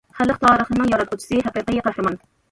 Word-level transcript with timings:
خەلق 0.19 0.37
تارىخنىڭ 0.43 0.87
ياراتقۇچىسى، 0.93 1.37
ھەقىقىي 1.49 1.83
قەھرىمان. 1.89 2.17